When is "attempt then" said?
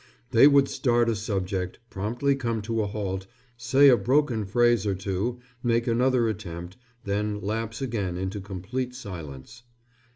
6.27-7.39